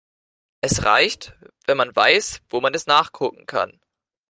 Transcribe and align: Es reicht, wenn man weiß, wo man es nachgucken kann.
Es 0.61 0.83
reicht, 0.83 1.37
wenn 1.67 1.77
man 1.77 1.95
weiß, 1.95 2.41
wo 2.49 2.59
man 2.59 2.73
es 2.73 2.87
nachgucken 2.87 3.45
kann. 3.45 3.79